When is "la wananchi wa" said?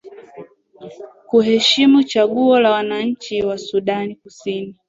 2.59-3.57